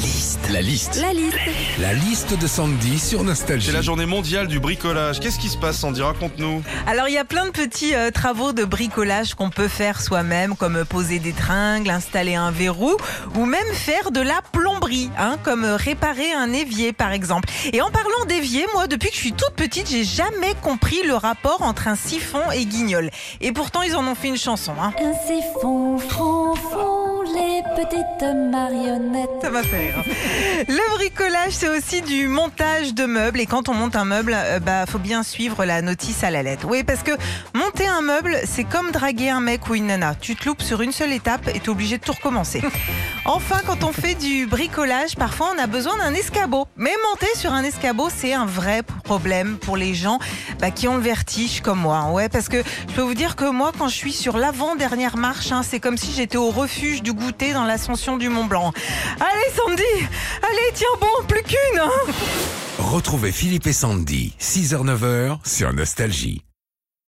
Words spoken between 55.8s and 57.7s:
comme si j'étais au refuge du goûter dans